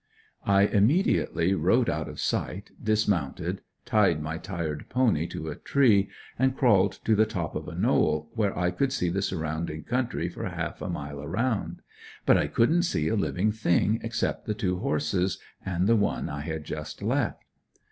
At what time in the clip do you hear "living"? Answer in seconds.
13.15-13.51